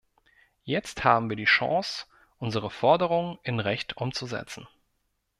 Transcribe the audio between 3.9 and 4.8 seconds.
umzusetzen.